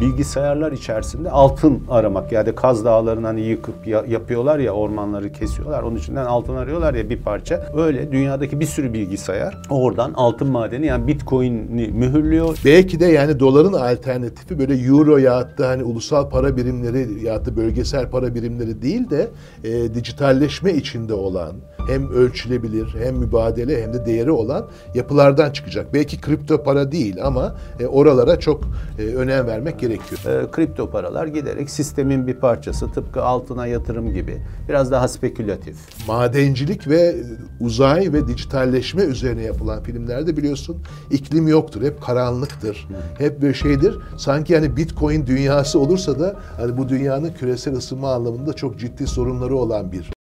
bilgisayarlar 0.00 0.72
içerisinde 0.72 1.30
altın 1.30 1.82
aramak. 1.90 2.32
Yani 2.32 2.54
Kaz 2.54 2.84
Dağları'nı 2.84 3.26
hani 3.26 3.40
yıkıp 3.40 3.86
ya, 3.86 4.04
yapıyorlar 4.08 4.58
ya 4.58 4.72
ormanları 4.72 5.32
kesiyorlar. 5.32 5.82
Onun 5.82 5.96
içinden 5.96 6.24
altın 6.24 6.56
arıyorlar 6.56 6.94
ya 6.94 7.10
bir 7.10 7.22
parça. 7.22 7.72
Öyle 7.76 8.12
dünyadaki 8.12 8.60
bir 8.60 8.66
sürü 8.66 8.92
bilgisayar 8.92 9.58
oradan 9.70 10.12
altın 10.12 10.48
madeni 10.48 10.86
yani 10.86 11.06
bitcoin'i 11.06 11.88
mühürlüyor. 11.88 12.58
Belki 12.64 13.00
de 13.00 13.06
yani 13.06 13.40
doların 13.40 13.72
alternatifi 13.72 14.58
böyle 14.58 14.74
euro 14.74 15.16
ya 15.16 15.58
da 15.58 15.68
hani 15.68 15.82
ulusal 15.82 16.30
para 16.30 16.56
birimleri 16.56 17.24
ya 17.24 17.44
da 17.44 17.56
bölgesel 17.56 18.10
para 18.10 18.34
birimleri 18.34 18.82
değil 18.82 19.10
de 19.10 19.28
e, 19.64 19.94
dijitalleşme 19.94 20.72
içinde 20.72 21.14
olan 21.14 21.52
hem 21.86 22.10
ölçülebilir 22.10 22.94
hem 22.98 23.16
mübadele 23.16 23.82
hem 23.82 23.92
de 23.92 24.06
değeri 24.06 24.30
olan 24.30 24.66
yapılardan 24.94 25.50
çıkacak. 25.50 25.94
Belki 25.94 26.20
kripto 26.20 26.62
para 26.62 26.92
değil 26.92 27.16
ama 27.24 27.56
e, 27.80 27.86
oralara 27.86 28.40
çok 28.40 28.64
e, 28.98 29.02
önem 29.02 29.46
vermek 29.46 29.80
gerekiyor. 29.80 30.42
E, 30.42 30.50
kripto 30.50 30.90
paralar 30.90 31.26
giderek 31.26 31.70
sistemin 31.70 32.26
bir 32.26 32.34
parçası 32.34 32.92
tıpkı 32.92 33.22
altına 33.24 33.66
yatırım 33.66 34.14
gibi 34.14 34.42
biraz 34.68 34.90
daha 34.90 35.08
spekülatif. 35.08 35.76
Madencilik 36.08 36.88
ve 36.88 37.16
uzay 37.60 38.12
ve 38.12 38.28
dijitalleşme 38.28 39.02
üzerine 39.02 39.42
yapılan 39.42 39.82
filmlerde 39.82 40.36
biliyorsun 40.36 40.76
iklim 41.10 41.48
yoktur. 41.48 41.82
Hep 41.82 42.02
karanlıktır. 42.02 42.88
Hep 43.18 43.42
bir 43.42 43.54
şeydir. 43.54 43.98
Sanki 44.16 44.52
yani 44.52 44.76
Bitcoin 44.76 45.26
dünyası 45.26 45.78
olursa 45.78 46.18
da 46.18 46.36
hani 46.56 46.76
bu 46.78 46.88
dünyanın 46.88 47.30
küresel 47.30 47.76
ısınma 47.76 48.12
anlamında 48.12 48.52
çok 48.52 48.78
ciddi 48.78 49.06
sorunları 49.06 49.56
olan 49.56 49.92
bir 49.92 50.15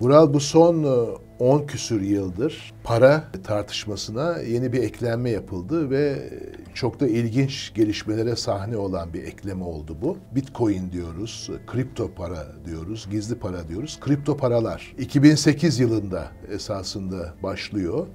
Vural 0.00 0.34
bu 0.34 0.40
son 0.40 0.86
10 1.38 1.66
küsür 1.66 2.00
yıldır 2.00 2.72
para 2.84 3.24
tartışmasına 3.44 4.38
yeni 4.38 4.72
bir 4.72 4.82
eklenme 4.82 5.30
yapıldı 5.30 5.90
ve 5.90 6.30
çok 6.74 7.00
da 7.00 7.08
ilginç 7.08 7.74
gelişmelere 7.74 8.36
sahne 8.36 8.76
olan 8.76 9.12
bir 9.14 9.22
ekleme 9.22 9.64
oldu 9.64 9.96
bu. 10.02 10.16
Bitcoin 10.34 10.92
diyoruz, 10.92 11.50
kripto 11.66 12.14
para 12.14 12.46
diyoruz, 12.64 13.08
gizli 13.10 13.34
para 13.34 13.68
diyoruz. 13.68 14.00
Kripto 14.00 14.36
paralar 14.36 14.94
2008 14.98 15.80
yılında 15.80 16.28
esasında 16.50 17.34
başlıyor. 17.42 18.06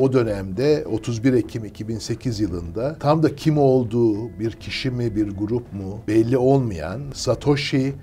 O 0.00 0.12
dönemde 0.12 0.86
31 0.86 1.32
Ekim 1.32 1.64
2008 1.64 2.40
yılında 2.40 2.98
tam 2.98 3.22
da 3.22 3.36
kim 3.36 3.58
olduğu 3.58 4.38
bir 4.38 4.52
kişi 4.52 4.90
mi 4.90 5.16
bir 5.16 5.28
grup 5.28 5.72
mu 5.72 6.00
belli 6.08 6.38
olmayan 6.38 7.02
Satoshi 7.14 7.94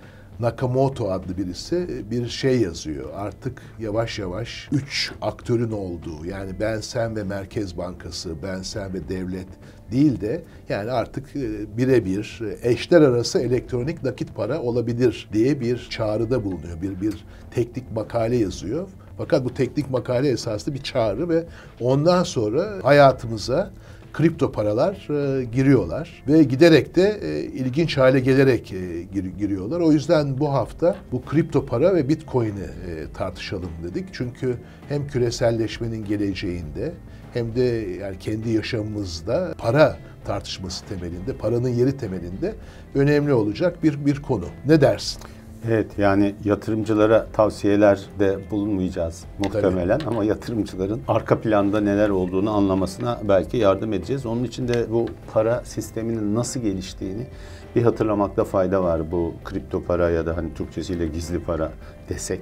Nakamoto 0.41 1.11
adlı 1.11 1.37
birisi 1.37 2.05
bir 2.11 2.27
şey 2.27 2.61
yazıyor. 2.61 3.09
Artık 3.15 3.61
yavaş 3.79 4.19
yavaş 4.19 4.69
üç 4.71 5.11
aktörün 5.21 5.71
olduğu 5.71 6.25
yani 6.25 6.51
ben 6.59 6.79
sen 6.79 7.15
ve 7.15 7.23
Merkez 7.23 7.77
Bankası, 7.77 8.35
ben 8.43 8.61
sen 8.61 8.93
ve 8.93 9.09
devlet 9.09 9.47
değil 9.91 10.21
de 10.21 10.43
yani 10.69 10.91
artık 10.91 11.35
e, 11.35 11.77
birebir 11.77 12.41
eşler 12.63 13.01
arası 13.01 13.39
elektronik 13.39 14.03
nakit 14.03 14.35
para 14.35 14.61
olabilir 14.61 15.29
diye 15.33 15.59
bir 15.59 15.87
çağrıda 15.89 16.43
bulunuyor. 16.43 16.81
Bir 16.81 17.01
bir 17.01 17.25
teknik 17.51 17.91
makale 17.91 18.35
yazıyor. 18.35 18.87
Fakat 19.17 19.45
bu 19.45 19.53
teknik 19.53 19.89
makale 19.89 20.29
esaslı 20.29 20.73
bir 20.73 20.83
çağrı 20.83 21.29
ve 21.29 21.43
ondan 21.79 22.23
sonra 22.23 22.79
hayatımıza 22.83 23.71
kripto 24.13 24.51
paralar 24.51 25.07
e, 25.09 25.43
giriyorlar 25.43 26.23
ve 26.27 26.43
giderek 26.43 26.95
de 26.95 27.19
e, 27.21 27.43
ilginç 27.43 27.97
hale 27.97 28.19
gelerek 28.19 28.73
e, 28.73 29.03
gir, 29.03 29.25
giriyorlar. 29.25 29.79
O 29.79 29.91
yüzden 29.91 30.39
bu 30.39 30.53
hafta 30.53 30.95
bu 31.11 31.21
kripto 31.25 31.65
para 31.65 31.95
ve 31.95 32.09
Bitcoin'i 32.09 32.59
e, 32.59 33.13
tartışalım 33.13 33.71
dedik. 33.83 34.05
Çünkü 34.11 34.57
hem 34.89 35.07
küreselleşmenin 35.07 36.05
geleceğinde 36.05 36.93
hem 37.33 37.55
de 37.55 37.61
yani 38.01 38.19
kendi 38.19 38.49
yaşamımızda 38.49 39.55
para 39.57 39.97
tartışması 40.25 40.85
temelinde, 40.85 41.33
paranın 41.33 41.69
yeri 41.69 41.97
temelinde 41.97 42.55
önemli 42.95 43.33
olacak 43.33 43.83
bir 43.83 44.05
bir 44.05 44.21
konu. 44.21 44.45
Ne 44.65 44.81
dersin? 44.81 45.21
Evet 45.69 45.97
yani 45.97 46.35
yatırımcılara 46.45 47.25
tavsiyelerde 47.33 48.39
bulunmayacağız 48.51 49.25
muhtemelen 49.39 49.99
Tabii. 49.99 50.09
ama 50.09 50.23
yatırımcıların 50.23 51.01
arka 51.07 51.41
planda 51.41 51.81
neler 51.81 52.09
olduğunu 52.09 52.51
anlamasına 52.51 53.19
belki 53.27 53.57
yardım 53.57 53.93
edeceğiz. 53.93 54.25
Onun 54.25 54.43
için 54.43 54.67
de 54.67 54.91
bu 54.91 55.05
para 55.33 55.61
sisteminin 55.63 56.35
nasıl 56.35 56.59
geliştiğini 56.59 57.27
bir 57.75 57.83
hatırlamakta 57.83 58.43
fayda 58.43 58.83
var. 58.83 59.11
Bu 59.11 59.33
kripto 59.43 59.83
para 59.83 60.09
ya 60.09 60.25
da 60.25 60.37
hani 60.37 60.53
Türkçesiyle 60.53 61.07
gizli 61.07 61.39
para 61.39 61.71
desek 62.09 62.41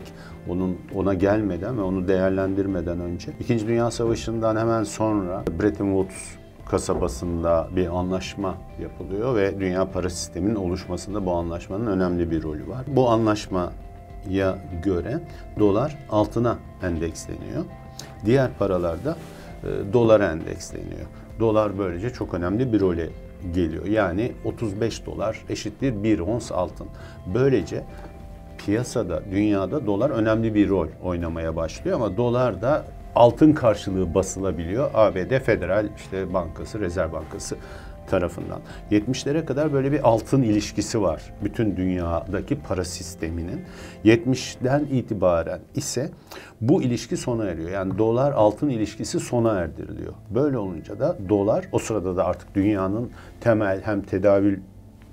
onun 0.49 0.77
ona 0.95 1.13
gelmeden 1.13 1.77
ve 1.77 1.81
onu 1.81 2.07
değerlendirmeden 2.07 2.99
önce 2.99 3.31
İkinci 3.39 3.67
Dünya 3.67 3.91
Savaşı'ndan 3.91 4.55
hemen 4.55 4.83
sonra 4.83 5.43
Bretton 5.61 5.85
Woods 5.85 6.38
kasabasında 6.69 7.67
bir 7.75 7.99
anlaşma 7.99 8.57
yapılıyor 8.81 9.35
ve 9.35 9.59
dünya 9.59 9.91
para 9.91 10.09
sisteminin 10.09 10.55
oluşmasında 10.55 11.25
bu 11.25 11.31
anlaşmanın 11.31 11.85
önemli 11.87 12.31
bir 12.31 12.43
rolü 12.43 12.69
var. 12.69 12.85
Bu 12.87 13.09
anlaşmaya 13.09 14.57
göre 14.83 15.19
dolar 15.59 15.97
altına 16.09 16.57
endeksleniyor. 16.83 17.65
Diğer 18.25 18.49
paralarda 18.59 19.17
e, 19.63 19.93
dolara 19.93 20.31
endeksleniyor. 20.31 21.05
Dolar 21.39 21.77
böylece 21.77 22.09
çok 22.09 22.33
önemli 22.33 22.73
bir 22.73 22.79
role 22.79 23.09
geliyor. 23.53 23.85
Yani 23.85 24.31
35 24.45 25.05
dolar 25.05 25.45
eşittir 25.49 26.03
1 26.03 26.19
ons 26.19 26.51
altın. 26.51 26.87
Böylece 27.33 27.83
piyasada, 28.57 29.23
dünyada 29.31 29.85
dolar 29.85 30.09
önemli 30.09 30.55
bir 30.55 30.69
rol 30.69 30.87
oynamaya 31.03 31.55
başlıyor 31.55 31.95
ama 31.95 32.17
dolar 32.17 32.61
da 32.61 32.85
altın 33.15 33.53
karşılığı 33.53 34.13
basılabiliyor. 34.13 34.89
ABD 34.93 35.39
Federal 35.39 35.89
işte 35.97 36.33
Bankası, 36.33 36.79
Rezerv 36.79 37.11
Bankası 37.11 37.55
tarafından. 38.09 38.59
70'lere 38.91 39.45
kadar 39.45 39.73
böyle 39.73 39.91
bir 39.91 40.07
altın 40.07 40.41
ilişkisi 40.41 41.01
var 41.01 41.21
bütün 41.43 41.77
dünyadaki 41.77 42.59
para 42.59 42.85
sisteminin. 42.85 43.61
70'den 44.05 44.85
itibaren 44.91 45.59
ise 45.75 46.11
bu 46.61 46.81
ilişki 46.81 47.17
sona 47.17 47.45
eriyor. 47.45 47.69
Yani 47.69 47.97
dolar 47.97 48.31
altın 48.31 48.69
ilişkisi 48.69 49.19
sona 49.19 49.53
erdiriliyor. 49.53 50.13
Böyle 50.29 50.57
olunca 50.57 50.99
da 50.99 51.17
dolar 51.29 51.65
o 51.71 51.79
sırada 51.79 52.17
da 52.17 52.25
artık 52.25 52.55
dünyanın 52.55 53.09
temel 53.41 53.81
hem 53.81 54.01
tedavül 54.01 54.59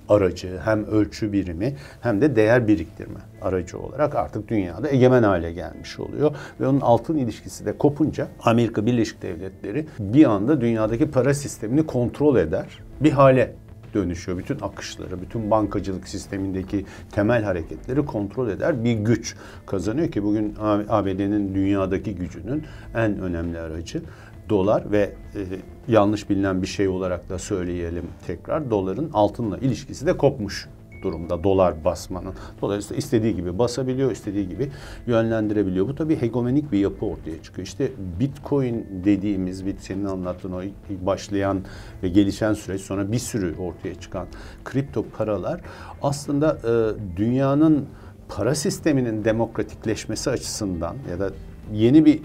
aracı, 0.09 0.59
hem 0.65 0.85
ölçü 0.85 1.33
birimi 1.33 1.77
hem 2.01 2.21
de 2.21 2.37
değer 2.37 2.69
biriktirme 2.69 3.21
aracı 3.43 3.79
olarak 3.79 4.15
artık 4.15 4.49
dünyada 4.49 4.89
egemen 4.89 5.23
hale 5.23 5.53
gelmiş 5.53 5.99
oluyor. 6.01 6.37
Ve 6.61 6.67
onun 6.67 6.81
altın 6.81 7.17
ilişkisi 7.17 7.67
de 7.67 7.79
kopunca 7.79 8.29
Amerika 8.43 8.87
Birleşik 8.87 9.23
Devletleri 9.23 9.87
bir 9.99 10.25
anda 10.25 10.61
dünyadaki 10.61 11.11
para 11.11 11.35
sistemini 11.35 11.87
kontrol 11.87 12.37
eder 12.37 12.67
bir 13.01 13.11
hale 13.11 13.55
dönüşüyor. 13.95 14.39
Bütün 14.39 14.59
akışları, 14.61 15.23
bütün 15.23 15.51
bankacılık 15.51 16.09
sistemindeki 16.09 16.87
temel 17.13 17.43
hareketleri 17.43 18.05
kontrol 18.07 18.49
eder 18.49 18.85
bir 18.85 18.93
güç 18.93 19.37
kazanıyor 19.67 20.11
ki 20.11 20.23
bugün 20.23 20.55
ABD'nin 20.89 21.55
dünyadaki 21.55 22.15
gücünün 22.15 22.65
en 22.95 23.19
önemli 23.19 23.59
aracı 23.59 24.03
dolar 24.49 24.93
ve 24.93 25.13
e, 25.35 25.41
yanlış 25.89 26.31
bilinen 26.31 26.63
bir 26.63 26.67
şey 26.67 26.89
olarak 26.89 27.29
da 27.29 27.39
söyleyelim 27.39 28.05
tekrar 28.27 28.71
doların 28.71 29.11
altınla 29.13 29.59
ilişkisi 29.59 30.07
de 30.07 30.17
kopmuş 30.17 30.69
durumda 31.03 31.45
dolar 31.45 31.85
basmanın. 31.85 32.35
Dolayısıyla 32.63 32.99
istediği 32.99 33.37
gibi 33.37 33.59
basabiliyor, 33.59 34.11
istediği 34.11 34.49
gibi 34.49 34.71
yönlendirebiliyor. 35.07 35.89
Bu 35.89 35.95
tabii 35.95 36.21
hegemonik 36.21 36.73
bir 36.73 36.79
yapı 36.79 37.07
ortaya 37.07 37.43
çıkıyor. 37.43 37.67
İşte 37.67 37.93
Bitcoin 38.21 38.87
dediğimiz, 39.05 39.65
senin 39.81 40.05
anlattığın 40.05 40.53
o 40.53 40.63
başlayan 40.91 41.61
ve 42.03 42.09
gelişen 42.09 42.53
süreç 42.53 42.81
sonra 42.81 43.13
bir 43.13 43.19
sürü 43.19 43.57
ortaya 43.57 43.95
çıkan 43.95 44.27
kripto 44.65 45.05
paralar 45.19 45.61
aslında 46.03 46.59
e, 46.65 47.17
dünyanın 47.17 47.87
para 48.29 48.55
sisteminin 48.55 49.25
demokratikleşmesi 49.25 50.31
açısından 50.31 50.97
ya 51.11 51.21
da 51.21 51.31
yeni 51.73 52.05
bir 52.05 52.21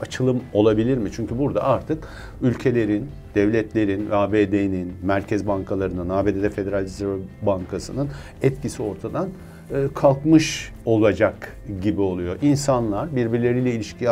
açılım 0.00 0.42
olabilir 0.52 0.98
mi? 0.98 1.10
Çünkü 1.16 1.38
burada 1.38 1.62
artık 1.62 2.08
ülkelerin, 2.42 3.10
devletlerin, 3.34 4.08
ABD'nin, 4.10 4.92
merkez 5.02 5.46
bankalarının, 5.46 6.08
ABD'de 6.08 6.50
Federal 6.50 6.82
Reserve 6.82 7.20
Bankası'nın 7.42 8.08
etkisi 8.42 8.82
ortadan 8.82 9.28
e, 9.70 9.88
kalkmış 9.94 10.72
olacak 10.84 11.56
gibi 11.82 12.00
oluyor. 12.00 12.36
İnsanlar 12.42 13.16
birbirleriyle 13.16 13.74
ilişki 13.74 14.08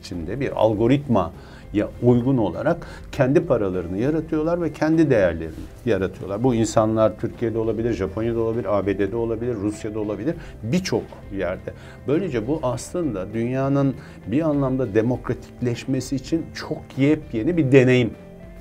içinde 0.00 0.40
bir 0.40 0.50
algoritma 0.56 1.32
ya 1.72 1.88
uygun 2.02 2.36
olarak 2.36 2.86
kendi 3.12 3.46
paralarını 3.46 3.98
yaratıyorlar 3.98 4.62
ve 4.62 4.72
kendi 4.72 5.10
değerlerini 5.10 5.54
yaratıyorlar. 5.86 6.42
Bu 6.42 6.54
insanlar 6.54 7.18
Türkiye'de 7.18 7.58
olabilir, 7.58 7.92
Japonya'da 7.92 8.40
olabilir, 8.40 8.78
ABD'de 8.78 9.16
olabilir, 9.16 9.54
Rusya'da 9.54 10.00
olabilir, 10.00 10.34
birçok 10.62 11.02
yerde. 11.36 11.72
Böylece 12.08 12.48
bu 12.48 12.60
aslında 12.62 13.34
dünyanın 13.34 13.94
bir 14.26 14.42
anlamda 14.42 14.94
demokratikleşmesi 14.94 16.16
için 16.16 16.46
çok 16.54 16.82
yepyeni 16.98 17.56
bir 17.56 17.72
deneyim 17.72 18.10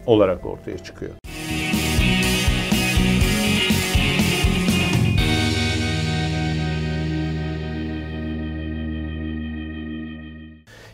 olarak 0.05 0.45
ortaya 0.45 0.77
çıkıyor. 0.77 1.11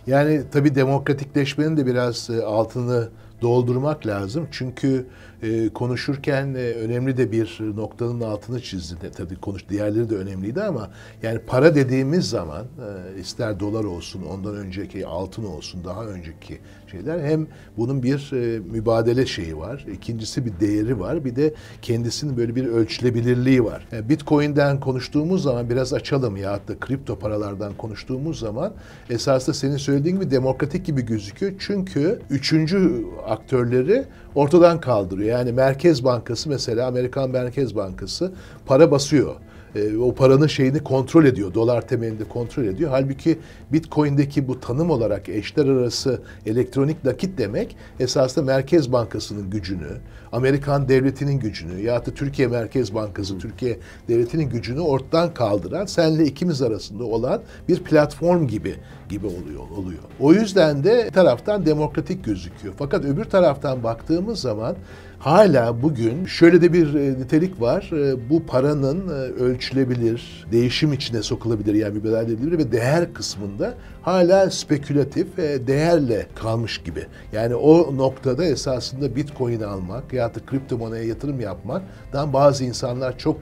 Yani 0.07 0.43
tabii 0.51 0.75
demokratikleşmenin 0.75 1.77
de 1.77 1.85
biraz 1.85 2.29
e, 2.29 2.43
altını 2.43 3.09
doldurmak 3.41 4.07
lazım. 4.07 4.47
Çünkü 4.51 5.05
e, 5.43 5.69
konuşurken 5.69 6.53
e, 6.53 6.57
önemli 6.57 7.17
de 7.17 7.31
bir 7.31 7.59
noktanın 7.75 8.21
altını 8.21 8.61
çizdi. 8.61 9.01
De, 9.01 9.11
tabii 9.11 9.35
konuş 9.35 9.69
diğerleri 9.69 10.09
de 10.09 10.15
önemliydi 10.15 10.63
ama 10.63 10.89
yani 11.23 11.39
para 11.39 11.75
dediğimiz 11.75 12.29
zaman 12.29 12.65
e, 13.15 13.19
ister 13.19 13.59
dolar 13.59 13.83
olsun, 13.83 14.23
ondan 14.23 14.55
önceki 14.55 15.07
altın 15.07 15.43
olsun, 15.43 15.83
daha 15.83 16.05
önceki 16.05 16.59
şeyler 16.91 17.19
hem 17.19 17.47
bunun 17.77 18.03
bir 18.03 18.31
e, 18.33 18.59
mübadele 18.59 19.25
şeyi 19.25 19.57
var. 19.57 19.85
İkincisi 19.93 20.45
bir 20.45 20.59
değeri 20.59 20.99
var. 20.99 21.25
Bir 21.25 21.35
de 21.35 21.53
kendisinin 21.81 22.37
böyle 22.37 22.55
bir 22.55 22.65
ölçülebilirliği 22.65 23.63
var. 23.63 23.87
Yani 23.91 24.09
Bitcoin'den 24.09 24.79
konuştuğumuz 24.79 25.43
zaman 25.43 25.69
biraz 25.69 25.93
açalım 25.93 26.37
ya 26.37 26.59
da 26.67 26.79
kripto 26.79 27.19
paralardan 27.19 27.73
konuştuğumuz 27.77 28.39
zaman 28.39 28.73
esasında 29.09 29.53
senin 29.53 29.77
söylediğin 29.77 30.15
gibi 30.15 30.31
demokratik 30.31 30.85
gibi 30.85 31.01
gözüküyor. 31.01 31.51
Çünkü 31.59 32.19
üçüncü 32.29 33.05
aktörleri 33.31 34.05
ortadan 34.35 34.81
kaldırıyor. 34.81 35.29
Yani 35.39 35.51
Merkez 35.51 36.03
Bankası 36.03 36.49
mesela 36.49 36.87
Amerikan 36.87 37.29
Merkez 37.29 37.75
Bankası 37.75 38.31
para 38.65 38.91
basıyor 38.91 39.35
e, 39.75 39.97
o 39.97 40.15
paranın 40.15 40.47
şeyini 40.47 40.79
kontrol 40.79 41.25
ediyor. 41.25 41.53
Dolar 41.53 41.87
temelinde 41.87 42.23
kontrol 42.23 42.63
ediyor. 42.63 42.91
Halbuki 42.91 43.39
Bitcoin'deki 43.73 44.47
bu 44.47 44.59
tanım 44.59 44.89
olarak 44.89 45.29
eşler 45.29 45.65
arası 45.65 46.21
elektronik 46.45 47.03
nakit 47.03 47.37
demek 47.37 47.77
esasında 47.99 48.45
Merkez 48.45 48.91
Bankası'nın 48.91 49.49
gücünü, 49.49 49.97
Amerikan 50.31 50.89
devletinin 50.89 51.39
gücünü 51.39 51.81
ya 51.81 52.05
da 52.05 52.11
Türkiye 52.11 52.47
Merkez 52.47 52.95
Bankası, 52.95 53.37
Türkiye 53.37 53.79
devletinin 54.07 54.49
gücünü 54.49 54.79
ortadan 54.79 55.33
kaldıran, 55.33 55.85
senle 55.85 56.25
ikimiz 56.25 56.61
arasında 56.61 57.03
olan 57.03 57.41
bir 57.67 57.83
platform 57.83 58.47
gibi 58.47 58.75
gibi 59.09 59.27
oluyor 59.27 59.69
oluyor. 59.77 60.01
O 60.19 60.33
yüzden 60.33 60.83
de 60.83 61.09
taraftan 61.09 61.65
demokratik 61.65 62.25
gözüküyor. 62.25 62.73
Fakat 62.77 63.05
öbür 63.05 63.25
taraftan 63.25 63.83
baktığımız 63.83 64.39
zaman 64.39 64.75
hala 65.21 65.81
bugün 65.81 66.25
şöyle 66.25 66.61
de 66.61 66.73
bir 66.73 66.93
e, 66.93 67.19
nitelik 67.19 67.61
var. 67.61 67.89
E, 67.93 68.29
bu 68.29 68.45
paranın 68.45 69.07
e, 69.07 69.11
ölçülebilir, 69.43 70.45
değişim 70.51 70.93
içine 70.93 71.23
sokulabilir 71.23 71.73
yani 71.73 71.95
bir 71.95 72.03
bedel 72.03 72.25
edilebilir 72.25 72.57
ve 72.57 72.71
değer 72.71 73.13
kısmında 73.13 73.73
hala 74.01 74.49
spekülatif 74.49 75.37
değerle 75.67 76.27
kalmış 76.35 76.77
gibi. 76.77 77.05
Yani 77.33 77.55
o 77.55 77.97
noktada 77.97 78.45
esasında 78.45 79.15
Bitcoin 79.15 79.61
almak 79.61 80.13
ya 80.13 80.20
da 80.29 80.45
kripto 80.45 80.77
moneye 80.77 81.05
yatırım 81.05 81.39
yapmaktan 81.39 82.33
bazı 82.33 82.63
insanlar 82.63 83.17
çok 83.17 83.37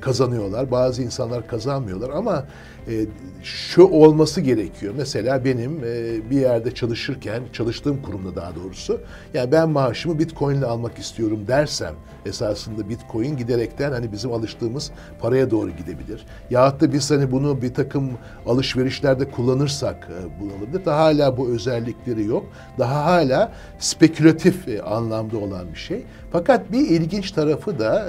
kazanıyorlar, 0.00 0.70
bazı 0.70 1.02
insanlar 1.02 1.46
kazanmıyorlar 1.46 2.10
ama 2.10 2.44
e, 2.90 3.06
şu 3.42 3.82
olması 3.82 4.40
gerekiyor. 4.40 4.94
Mesela 4.96 5.44
benim 5.44 5.84
e, 5.84 6.30
bir 6.30 6.40
yerde 6.40 6.74
çalışırken, 6.74 7.42
çalıştığım 7.52 8.02
kurumda 8.02 8.36
daha 8.36 8.56
doğrusu, 8.56 9.00
yani 9.34 9.52
ben 9.52 9.68
maaşımı 9.68 10.18
Bitcoin 10.18 10.56
ile 10.56 10.66
almak 10.66 10.98
istiyorum 10.98 11.40
dersem, 11.48 11.94
esasında 12.26 12.88
Bitcoin 12.88 13.36
giderekten 13.36 13.92
hani 13.92 14.12
bizim 14.12 14.32
alıştığımız 14.32 14.90
paraya 15.20 15.50
doğru 15.50 15.70
gidebilir. 15.70 16.26
Yahut 16.50 16.80
da 16.80 16.92
biz 16.92 17.10
hani 17.10 17.32
bunu 17.32 17.62
bir 17.62 17.74
takım 17.74 18.10
alışverişlerde 18.46 19.30
kullanırsak 19.30 20.08
e. 20.40 20.84
Daha 20.84 21.04
hala 21.04 21.36
bu 21.36 21.48
özellikleri 21.48 22.24
yok. 22.24 22.46
Daha 22.78 23.04
hala 23.04 23.52
spekülatif 23.78 24.68
e, 24.68 24.82
anlamda 24.82 25.38
olan 25.38 25.72
bir 25.72 25.78
şey. 25.78 26.02
Fakat 26.32 26.72
bir 26.72 26.88
ilginç 26.88 27.32
tarafı 27.32 27.78
da 27.78 28.06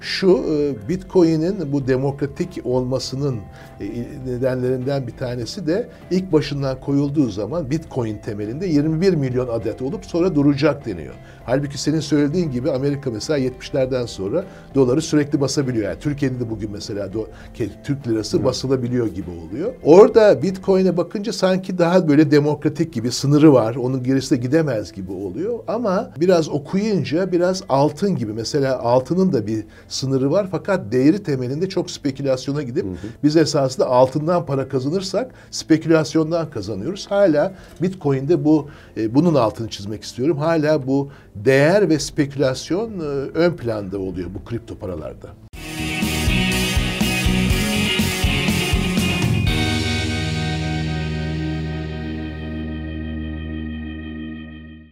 şu 0.00 0.44
Bitcoin'in 0.88 1.72
bu 1.72 1.88
demokratik 1.88 2.60
olmasının 2.64 3.40
nedenlerinden 4.26 5.06
bir 5.06 5.16
tanesi 5.16 5.66
de 5.66 5.88
ilk 6.10 6.32
başından 6.32 6.80
koyulduğu 6.80 7.30
zaman 7.30 7.70
Bitcoin 7.70 8.18
temelinde 8.18 8.66
21 8.66 9.14
milyon 9.14 9.48
adet 9.48 9.82
olup 9.82 10.06
sonra 10.06 10.34
duracak 10.34 10.86
deniyor. 10.86 11.14
Halbuki 11.44 11.78
senin 11.78 12.00
söylediğin 12.00 12.50
gibi 12.50 12.70
Amerika 12.70 13.10
mesela 13.10 13.38
70'lerden 13.38 14.06
sonra 14.06 14.44
doları 14.74 15.02
sürekli 15.02 15.40
basabiliyor. 15.40 15.84
Yani 15.84 15.98
Türkiye'de 16.00 16.40
de 16.40 16.50
bugün 16.50 16.70
mesela 16.70 17.08
Türk 17.84 18.08
lirası 18.08 18.38
Hı. 18.38 18.44
basılabiliyor 18.44 19.06
gibi 19.06 19.30
oluyor. 19.30 19.72
Orada 19.84 20.42
Bitcoin'e 20.42 20.96
bakınca 20.96 21.32
sanki 21.32 21.78
daha 21.78 22.08
böyle 22.08 22.30
demokratik 22.30 22.92
gibi 22.92 23.10
sınırı 23.10 23.52
var. 23.52 23.74
Onun 23.74 24.02
gerisine 24.02 24.38
gidemez 24.38 24.92
gibi 24.92 25.12
oluyor. 25.12 25.58
Ama 25.68 26.10
biraz 26.20 26.48
okuyunca 26.48 27.32
biraz 27.32 27.62
altın 27.68 28.16
gibi. 28.16 28.32
Mesela 28.32 28.78
altının 28.78 29.32
da 29.32 29.46
bir 29.46 29.64
sınırı 29.88 30.30
var 30.30 30.46
fakat 30.50 30.92
değeri 30.92 31.22
temelinde 31.22 31.68
çok 31.68 31.90
spekülasyona 31.90 32.62
gidip 32.62 32.84
hı 32.84 32.90
hı. 32.90 32.96
biz 33.22 33.36
esasında 33.72 33.86
altından 33.86 34.46
para 34.46 34.68
kazanırsak 34.68 35.34
spekülasyondan 35.50 36.50
kazanıyoruz. 36.50 37.06
Hala 37.10 37.54
Bitcoin'de 37.82 38.44
bu 38.44 38.68
e, 38.96 39.14
bunun 39.14 39.34
altını 39.34 39.68
çizmek 39.68 40.02
istiyorum. 40.02 40.38
Hala 40.38 40.86
bu 40.86 41.10
değer 41.34 41.88
ve 41.88 41.98
spekülasyon 41.98 42.90
e, 43.00 43.02
ön 43.34 43.56
planda 43.56 43.98
oluyor 43.98 44.30
bu 44.34 44.44
kripto 44.44 44.74
paralarda. 44.74 45.28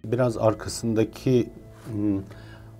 Biraz 0.04 0.36
arkasındaki 0.36 1.50
hmm, 1.92 2.22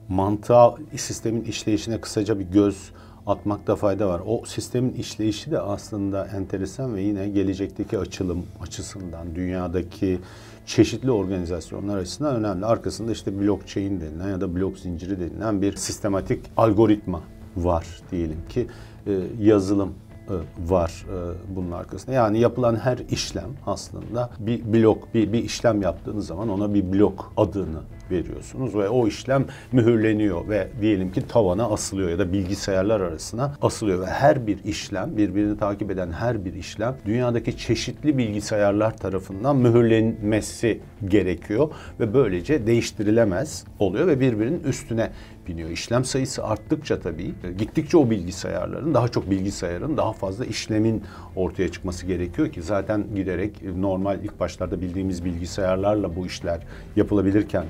mantığa, 0.09 0.75
sistemin 0.97 1.45
işleyişine 1.45 2.01
kısaca 2.01 2.39
bir 2.39 2.45
göz 2.45 2.91
atmakta 3.31 3.77
fayda 3.77 4.09
var. 4.09 4.23
O 4.27 4.43
sistemin 4.47 4.93
işleyişi 4.93 5.51
de 5.51 5.61
aslında 5.61 6.27
enteresan 6.27 6.95
ve 6.95 7.03
yine 7.03 7.29
gelecekteki 7.29 7.99
açılım 7.99 8.47
açısından 8.63 9.35
dünyadaki 9.35 10.19
çeşitli 10.67 11.11
organizasyonlar 11.11 11.99
açısından 11.99 12.37
önemli. 12.37 12.67
Arkasında 12.67 13.13
işte 13.13 13.41
blockchain 13.41 14.01
denilen 14.01 14.29
ya 14.29 14.41
da 14.41 14.55
blok 14.55 14.79
zinciri 14.79 15.21
denilen 15.21 15.63
bir 15.63 15.77
sistematik 15.77 16.41
algoritma 16.57 17.21
var 17.57 17.87
diyelim 18.11 18.39
ki 18.49 18.67
e, 19.07 19.21
yazılım 19.41 19.95
e, 20.29 20.35
var 20.71 21.07
e, 21.09 21.57
bunun 21.57 21.71
arkasında. 21.71 22.13
Yani 22.13 22.41
yapılan 22.41 22.77
her 22.77 22.99
işlem 22.99 23.51
aslında 23.67 24.31
bir 24.39 24.73
blok, 24.73 25.15
bir, 25.15 25.33
bir 25.33 25.45
işlem 25.45 25.83
yaptığınız 25.83 26.27
zaman 26.27 26.49
ona 26.49 26.75
bir 26.75 26.93
blok 26.93 27.33
adını 27.37 27.81
veriyorsunuz 28.11 28.75
ve 28.75 28.89
o 28.89 29.07
işlem 29.07 29.47
mühürleniyor 29.73 30.49
ve 30.49 30.69
diyelim 30.81 31.13
ki 31.13 31.27
tavana 31.29 31.65
asılıyor 31.65 32.11
ya 32.11 32.19
da 32.19 32.33
bilgisayarlar 32.33 33.01
arasına 33.01 33.55
asılıyor 33.63 34.01
ve 34.01 34.07
her 34.07 34.47
bir 34.47 34.65
işlem 34.65 35.17
birbirini 35.17 35.59
takip 35.59 35.91
eden 35.91 36.13
her 36.13 36.45
bir 36.45 36.55
işlem 36.55 36.97
dünyadaki 37.07 37.57
çeşitli 37.57 38.19
bilgisayarlar 38.19 38.97
tarafından 38.97 39.57
mühürlenmesi 39.57 40.81
gerekiyor 41.09 41.71
ve 42.01 42.15
böylece 42.15 42.67
değiştirilemez 42.67 43.65
oluyor 43.79 44.07
ve 44.07 44.21
birbirinin 44.21 44.63
üstüne 44.63 45.11
biniyor. 45.49 45.71
İşlem 45.71 46.05
sayısı 46.05 46.45
arttıkça 46.45 47.01
tabii 47.01 47.35
gittikçe 47.59 47.97
o 47.97 48.11
bilgisayarların 48.11 48.95
daha 48.95 49.09
çok 49.09 49.31
bilgisayarın 49.31 49.97
daha 49.97 50.13
fazla 50.13 50.45
işlemin 50.45 51.03
ortaya 51.37 51.69
çıkması 51.69 52.07
gerekiyor 52.07 52.53
ki 52.53 52.63
zaten 52.63 53.05
giderek 53.15 53.63
normal 53.77 54.25
ilk 54.25 54.41
başlarda 54.41 54.81
bildiğimiz 54.81 55.25
bilgisayarlarla 55.25 56.17
bu 56.17 56.27
işler 56.27 56.61
yapılabilirken 56.97 57.65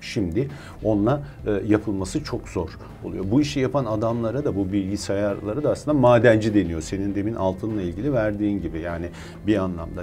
şimdi 0.00 0.48
onunla 0.84 1.22
e, 1.46 1.50
yapılması 1.66 2.24
çok 2.24 2.48
zor 2.48 2.68
oluyor. 3.04 3.24
Bu 3.30 3.40
işi 3.40 3.60
yapan 3.60 3.84
adamlara 3.84 4.44
da 4.44 4.56
bu 4.56 4.72
bilgisayarları 4.72 5.64
da 5.64 5.70
aslında 5.70 5.98
madenci 5.98 6.54
deniyor. 6.54 6.80
Senin 6.80 7.14
demin 7.14 7.34
altınla 7.34 7.82
ilgili 7.82 8.12
verdiğin 8.12 8.62
gibi 8.62 8.80
yani 8.80 9.06
bir 9.46 9.56
anlamda 9.56 10.02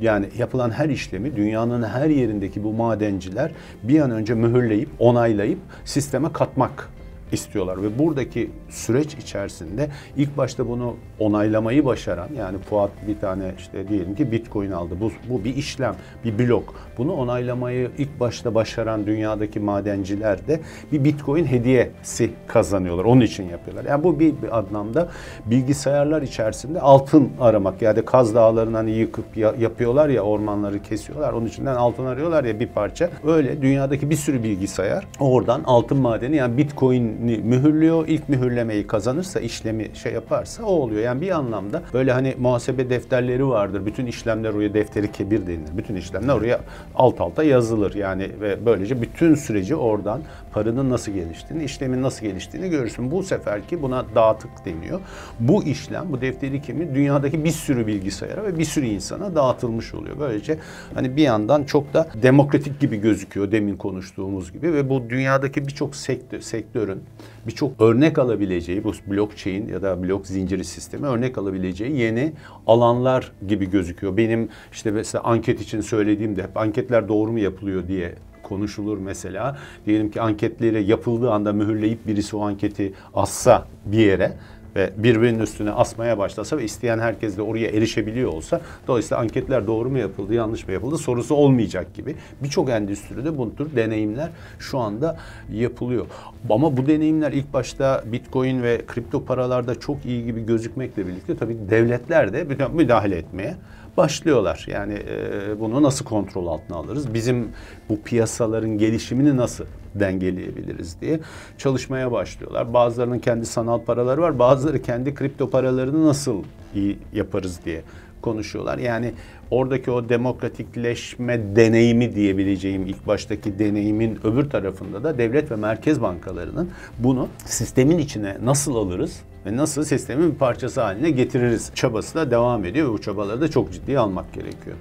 yani 0.00 0.28
yapılan 0.38 0.70
her 0.70 0.88
işlemi 0.88 1.36
dünyanın 1.36 1.82
her 1.82 2.08
yerindeki 2.08 2.64
bu 2.64 2.72
madenciler 2.72 3.52
bir 3.82 4.00
an 4.00 4.10
önce 4.10 4.34
mühürleyip 4.34 4.88
onaylayıp 4.98 5.58
sisteme 5.84 6.32
katmak 6.32 6.90
istiyorlar 7.32 7.82
ve 7.82 7.98
buradaki 7.98 8.50
süreç 8.68 9.14
içerisinde 9.14 9.88
ilk 10.16 10.36
başta 10.36 10.68
bunu 10.68 10.96
onaylamayı 11.18 11.84
başaran 11.84 12.28
yani 12.38 12.58
Fuat 12.58 12.90
bir 13.08 13.18
tane 13.18 13.54
işte 13.58 13.88
diyelim 13.88 14.14
ki 14.14 14.32
Bitcoin 14.32 14.70
aldı. 14.70 14.94
Bu, 15.00 15.12
bu 15.28 15.44
bir 15.44 15.56
işlem, 15.56 15.94
bir 16.24 16.38
blok. 16.38 16.74
Bunu 16.98 17.12
onaylamayı 17.12 17.90
ilk 17.98 18.20
başta 18.20 18.54
başaran 18.54 19.06
dünyadaki 19.06 19.60
madenciler 19.60 20.46
de 20.46 20.60
bir 20.92 21.04
Bitcoin 21.04 21.44
hediyesi 21.44 22.30
kazanıyorlar. 22.46 23.04
Onun 23.04 23.20
için 23.20 23.48
yapıyorlar. 23.48 23.84
Yani 23.84 24.04
bu 24.04 24.20
bir, 24.20 24.42
bir 24.42 24.58
anlamda 24.58 25.08
bilgisayarlar 25.46 26.22
içerisinde 26.22 26.80
altın 26.80 27.30
aramak. 27.40 27.82
Yani 27.82 28.04
Kaz 28.04 28.34
Dağları'nı 28.34 28.76
hani 28.76 28.90
yıkıp 28.90 29.36
ya, 29.36 29.54
yapıyorlar 29.60 30.08
ya 30.08 30.22
ormanları 30.22 30.82
kesiyorlar. 30.82 31.32
Onun 31.32 31.46
içinden 31.46 31.74
altın 31.74 32.06
arıyorlar 32.06 32.44
ya 32.44 32.60
bir 32.60 32.68
parça. 32.68 33.10
Öyle 33.26 33.62
dünyadaki 33.62 34.10
bir 34.10 34.16
sürü 34.16 34.42
bilgisayar 34.42 35.06
oradan 35.20 35.62
altın 35.64 35.98
madeni 35.98 36.36
yani 36.36 36.56
Bitcoin 36.56 37.15
işlemini 37.16 37.38
mühürlüyor. 37.44 38.08
İlk 38.08 38.28
mühürlemeyi 38.28 38.86
kazanırsa, 38.86 39.40
işlemi 39.40 39.90
şey 39.94 40.12
yaparsa 40.12 40.62
o 40.62 40.66
oluyor. 40.66 41.02
Yani 41.02 41.20
bir 41.20 41.30
anlamda 41.30 41.82
böyle 41.94 42.12
hani 42.12 42.34
muhasebe 42.38 42.90
defterleri 42.90 43.48
vardır. 43.48 43.86
Bütün 43.86 44.06
işlemler 44.06 44.50
oraya 44.54 44.74
defteri 44.74 45.12
kebir 45.12 45.46
denilir. 45.46 45.76
Bütün 45.76 45.96
işlemler 45.96 46.34
oraya 46.34 46.60
alt 46.94 47.20
alta 47.20 47.42
yazılır. 47.44 47.94
Yani 47.94 48.30
ve 48.40 48.66
böylece 48.66 49.02
bütün 49.02 49.34
süreci 49.34 49.76
oradan 49.76 50.20
paranın 50.56 50.90
nasıl 50.90 51.12
geliştiğini, 51.12 51.64
işlemin 51.64 52.02
nasıl 52.02 52.26
geliştiğini 52.26 52.70
görürsün. 52.70 53.10
Bu 53.10 53.22
seferki 53.22 53.82
buna 53.82 54.04
dağıtık 54.14 54.50
deniyor. 54.64 55.00
Bu 55.40 55.64
işlem, 55.64 56.12
bu 56.12 56.20
defteri 56.20 56.62
kimi 56.62 56.94
dünyadaki 56.94 57.44
bir 57.44 57.50
sürü 57.50 57.86
bilgisayara 57.86 58.44
ve 58.44 58.58
bir 58.58 58.64
sürü 58.64 58.86
insana 58.86 59.34
dağıtılmış 59.34 59.94
oluyor. 59.94 60.16
Böylece 60.20 60.58
hani 60.94 61.16
bir 61.16 61.22
yandan 61.22 61.64
çok 61.64 61.94
da 61.94 62.08
demokratik 62.22 62.80
gibi 62.80 62.96
gözüküyor 62.96 63.52
demin 63.52 63.76
konuştuğumuz 63.76 64.52
gibi 64.52 64.72
ve 64.72 64.90
bu 64.90 65.10
dünyadaki 65.10 65.66
birçok 65.66 65.96
sektör, 65.96 66.40
sektörün 66.40 67.02
birçok 67.46 67.80
örnek 67.80 68.18
alabileceği 68.18 68.84
bu 68.84 68.92
blockchain 69.06 69.68
ya 69.68 69.82
da 69.82 70.02
blok 70.02 70.26
zinciri 70.26 70.64
sistemi 70.64 71.06
örnek 71.06 71.38
alabileceği 71.38 71.96
yeni 71.96 72.32
alanlar 72.66 73.32
gibi 73.48 73.70
gözüküyor. 73.70 74.16
Benim 74.16 74.48
işte 74.72 74.90
mesela 74.90 75.24
anket 75.24 75.60
için 75.60 75.80
söylediğimde 75.80 76.42
hep 76.42 76.56
anketler 76.56 77.08
doğru 77.08 77.32
mu 77.32 77.38
yapılıyor 77.38 77.88
diye 77.88 78.14
konuşulur 78.46 78.98
mesela. 78.98 79.58
Diyelim 79.86 80.10
ki 80.10 80.20
anketleri 80.20 80.84
yapıldığı 80.84 81.30
anda 81.30 81.52
mühürleyip 81.52 82.06
birisi 82.06 82.36
o 82.36 82.42
anketi 82.42 82.92
assa 83.14 83.66
bir 83.86 83.98
yere 83.98 84.32
ve 84.76 84.90
birbirinin 84.96 85.38
üstüne 85.38 85.70
asmaya 85.70 86.18
başlasa 86.18 86.58
ve 86.58 86.64
isteyen 86.64 86.98
herkes 86.98 87.36
de 87.36 87.42
oraya 87.42 87.68
erişebiliyor 87.68 88.32
olsa 88.32 88.60
dolayısıyla 88.88 89.22
anketler 89.22 89.66
doğru 89.66 89.90
mu 89.90 89.98
yapıldı, 89.98 90.34
yanlış 90.34 90.66
mı 90.66 90.72
yapıldı 90.72 90.98
sorusu 90.98 91.34
olmayacak 91.34 91.94
gibi. 91.94 92.16
Birçok 92.42 92.70
endüstride 92.70 93.38
bu 93.38 93.56
tür 93.56 93.76
deneyimler 93.76 94.30
şu 94.58 94.78
anda 94.78 95.16
yapılıyor. 95.52 96.06
Ama 96.50 96.76
bu 96.76 96.86
deneyimler 96.86 97.32
ilk 97.32 97.52
başta 97.52 98.02
Bitcoin 98.12 98.62
ve 98.62 98.80
kripto 98.86 99.24
paralarda 99.24 99.80
çok 99.80 100.06
iyi 100.06 100.24
gibi 100.24 100.46
gözükmekle 100.46 101.06
birlikte 101.06 101.36
tabii 101.36 101.56
devletler 101.70 102.32
de 102.32 102.46
müdahale 102.72 103.16
etmeye 103.16 103.56
başlıyorlar. 103.96 104.66
Yani 104.68 104.94
e, 104.94 105.60
bunu 105.60 105.82
nasıl 105.82 106.04
kontrol 106.04 106.46
altına 106.46 106.76
alırız? 106.76 107.14
Bizim 107.14 107.48
bu 107.88 108.02
piyasaların 108.02 108.78
gelişimini 108.78 109.36
nasıl 109.36 109.64
dengeleyebiliriz 109.94 111.00
diye 111.00 111.20
çalışmaya 111.58 112.12
başlıyorlar. 112.12 112.74
Bazılarının 112.74 113.18
kendi 113.18 113.46
sanal 113.46 113.80
paraları 113.80 114.20
var, 114.20 114.38
bazıları 114.38 114.82
kendi 114.82 115.14
kripto 115.14 115.50
paralarını 115.50 116.06
nasıl 116.06 116.42
iyi 116.74 116.98
yaparız 117.12 117.60
diye 117.64 117.82
konuşuyorlar. 118.22 118.78
Yani 118.78 119.12
oradaki 119.50 119.90
o 119.90 120.08
demokratikleşme 120.08 121.56
deneyimi 121.56 122.14
diyebileceğim 122.14 122.86
ilk 122.86 123.06
baştaki 123.06 123.58
deneyimin 123.58 124.18
öbür 124.24 124.50
tarafında 124.50 125.04
da 125.04 125.18
devlet 125.18 125.50
ve 125.50 125.56
merkez 125.56 126.02
bankalarının 126.02 126.70
bunu 126.98 127.28
sistemin 127.44 127.98
içine 127.98 128.36
nasıl 128.44 128.76
alırız 128.76 129.20
ve 129.46 129.56
nasıl 129.56 129.84
sistemin 129.84 130.32
bir 130.32 130.38
parçası 130.38 130.80
haline 130.80 131.10
getiririz 131.10 131.70
çabası 131.74 132.14
da 132.14 132.30
devam 132.30 132.64
ediyor 132.64 132.88
ve 132.88 132.92
bu 132.92 133.00
çabaları 133.00 133.40
da 133.40 133.50
çok 133.50 133.72
ciddiye 133.72 133.98
almak 133.98 134.32
gerekiyor. 134.32 134.76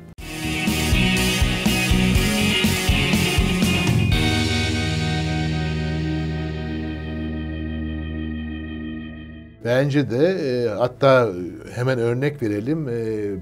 Bence 9.65 10.12
de 10.12 10.27
e, 10.27 10.69
hatta 10.69 11.29
hemen 11.75 12.00
örnek 12.00 12.41
verelim. 12.41 12.89
E, 12.89 12.93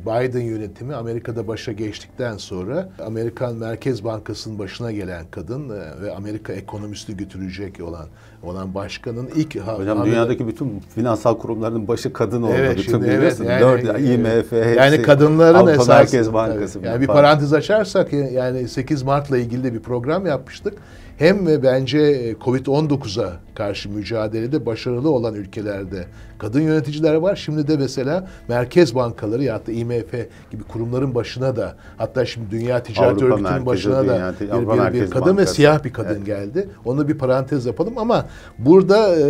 Biden 0.05 0.41
yönetimi 0.41 0.95
Amerika'da 0.95 1.47
başa 1.47 1.71
geçtikten 1.71 2.37
sonra 2.37 2.89
Amerikan 3.05 3.55
Merkez 3.55 4.03
Bankası'nın 4.03 4.59
başına 4.59 4.91
gelen 4.91 5.25
kadın 5.31 5.69
e, 5.69 6.01
ve 6.01 6.15
Amerika 6.15 6.53
ekonomisini 6.53 7.17
götürecek 7.17 7.81
olan 7.81 8.05
olan 8.43 8.75
başkanın 8.75 9.29
ilk 9.35 9.55
Hocam 9.55 9.77
Amerika, 9.77 10.05
dünyadaki 10.05 10.47
bütün 10.47 10.79
finansal 10.95 11.37
kurumların 11.37 11.87
başı 11.87 12.13
kadın 12.13 12.41
oldu. 12.41 12.53
Evet, 12.57 12.77
bütün 12.77 12.91
şimdi 12.91 13.07
evet, 13.07 13.39
yani, 13.39 13.61
Dört, 13.61 13.83
IMF, 13.83 14.51
hepsi, 14.51 14.75
yani 14.77 15.01
kadınların 15.01 15.55
Avrupa 15.55 15.71
esas 15.71 15.87
Merkez 15.87 16.33
Bankası. 16.33 16.79
Yani 16.83 17.01
bir 17.01 17.07
parantez 17.07 17.53
açarsak 17.53 18.13
yani 18.13 18.67
8 18.67 19.03
Mart'la 19.03 19.37
ilgili 19.37 19.63
de 19.63 19.73
bir 19.73 19.79
program 19.79 20.25
yapmıştık 20.25 20.73
hem 21.17 21.47
ve 21.47 21.63
bence 21.63 21.99
e, 21.99 22.33
Covid-19'a 22.33 23.33
karşı 23.55 23.89
mücadelede 23.89 24.65
başarılı 24.65 25.09
olan 25.09 25.33
ülkelerde 25.33 26.05
kadın 26.37 26.61
yöneticiler 26.61 27.15
var. 27.15 27.35
Şimdi 27.35 27.67
de 27.67 27.77
mesela 27.77 28.27
merkez 28.47 28.95
bankaları 28.95 29.43
ya 29.43 29.65
da 29.67 29.71
IMF 29.71 30.11
gibi 30.51 30.63
kurumların 30.63 31.15
başına 31.15 31.55
da 31.55 31.75
hatta 31.97 32.25
şimdi 32.25 32.51
Dünya 32.51 32.83
Ticaret 32.83 33.23
Avrupa 33.23 33.35
Örgütü'nün 33.35 33.65
başına 33.65 34.07
da 34.07 34.33
bir, 34.41 34.49
bir, 34.49 35.01
bir 35.01 35.09
kadın 35.09 35.25
Bankası. 35.25 35.37
ve 35.37 35.45
siyah 35.45 35.83
bir 35.83 35.93
kadın 35.93 36.15
evet. 36.15 36.25
geldi. 36.25 36.69
Onu 36.85 37.07
bir 37.07 37.17
parantez 37.17 37.65
yapalım 37.65 37.97
ama 37.97 38.25
burada 38.59 39.15
e, 39.15 39.25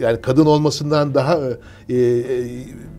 yani 0.00 0.20
kadın 0.20 0.46
olmasından 0.46 1.14
daha 1.14 1.38
e, 1.88 1.96
e, 1.96 2.24